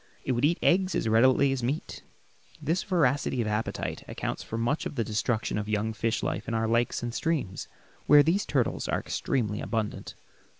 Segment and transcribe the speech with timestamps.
[0.23, 2.01] It would eat eggs as readily as meat.
[2.59, 6.55] This voracity of appetite accounts for much of the destruction of young fish life in
[6.55, 7.67] our lakes and streams,
[8.07, 10.15] where these turtles are extremely abundant.